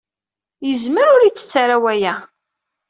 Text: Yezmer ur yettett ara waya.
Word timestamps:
Yezmer 0.67 1.07
ur 1.15 1.21
yettett 1.23 1.53
ara 1.63 1.77
waya. 1.83 2.15